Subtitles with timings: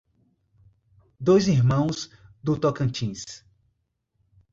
[1.19, 2.09] Dois Irmãos
[2.43, 3.45] do Tocantins